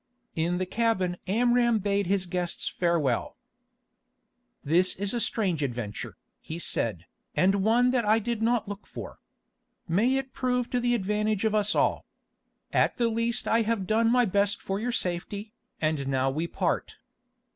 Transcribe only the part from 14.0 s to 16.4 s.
my best for your safety, and now